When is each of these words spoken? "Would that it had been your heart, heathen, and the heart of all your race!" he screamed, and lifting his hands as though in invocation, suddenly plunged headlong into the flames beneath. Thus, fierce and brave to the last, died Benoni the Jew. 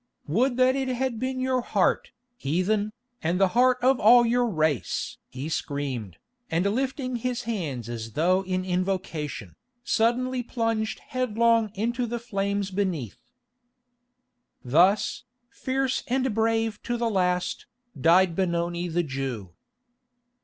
"Would 0.25 0.57
that 0.57 0.75
it 0.75 0.87
had 0.87 1.19
been 1.19 1.39
your 1.39 1.61
heart, 1.61 2.09
heathen, 2.35 2.91
and 3.21 3.39
the 3.39 3.49
heart 3.49 3.77
of 3.83 3.99
all 3.99 4.25
your 4.25 4.47
race!" 4.47 5.19
he 5.29 5.47
screamed, 5.47 6.17
and 6.49 6.65
lifting 6.65 7.17
his 7.17 7.43
hands 7.43 7.87
as 7.87 8.13
though 8.13 8.43
in 8.45 8.65
invocation, 8.65 9.55
suddenly 9.83 10.41
plunged 10.41 10.97
headlong 11.09 11.69
into 11.75 12.07
the 12.07 12.17
flames 12.17 12.71
beneath. 12.71 13.21
Thus, 14.65 15.23
fierce 15.51 16.03
and 16.07 16.33
brave 16.33 16.81
to 16.81 16.97
the 16.97 17.07
last, 17.07 17.67
died 17.95 18.35
Benoni 18.35 18.87
the 18.87 19.03
Jew. 19.03 19.53